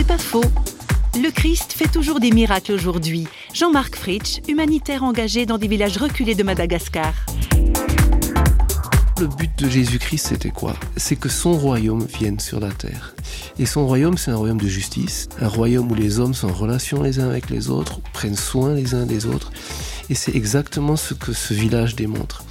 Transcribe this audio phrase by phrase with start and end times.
[0.00, 0.44] C'est pas faux.
[1.22, 3.28] Le Christ fait toujours des miracles aujourd'hui.
[3.52, 7.12] Jean-Marc Fritsch, humanitaire engagé dans des villages reculés de Madagascar.
[9.20, 10.74] Le but de Jésus-Christ, c'était quoi?
[10.96, 13.14] C'est que son royaume vienne sur la terre.
[13.58, 16.54] Et son royaume, c'est un royaume de justice, un royaume où les hommes sont en
[16.54, 19.52] relation les uns avec les autres, prennent soin les uns des autres.
[20.08, 22.42] Et c'est exactement ce que ce village démontre.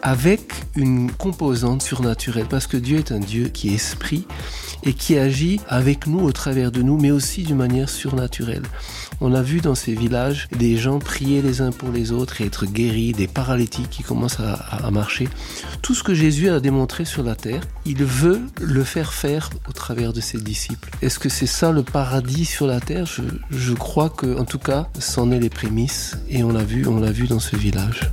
[0.00, 0.40] Avec
[0.76, 4.26] une composante surnaturelle, parce que Dieu est un Dieu qui est esprit
[4.82, 8.64] et qui agit avec nous au travers de nous, mais aussi d'une manière surnaturelle.
[9.20, 12.46] On a vu dans ces villages des gens prier les uns pour les autres et
[12.46, 15.28] être guéris, des paralytiques qui commencent à, marcher.
[15.82, 19.72] Tout ce que Jésus a démontré sur la terre, il veut le faire faire au
[19.72, 20.90] travers de ses disciples.
[21.02, 23.06] Est-ce que c'est ça le paradis sur la terre?
[23.06, 26.86] Je, je crois que, en tout cas, c'en est les prémices et on l'a vu,
[26.86, 28.12] on l'a vu dans ce village.